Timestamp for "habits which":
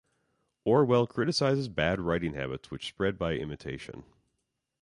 2.33-2.87